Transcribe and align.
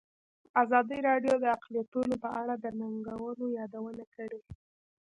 ازادي 0.63 0.97
راډیو 1.09 1.35
د 1.39 1.45
اقلیتونه 1.55 2.15
په 2.23 2.29
اړه 2.41 2.53
د 2.63 2.65
ننګونو 2.79 3.45
یادونه 3.59 4.03
کړې. 4.15 4.39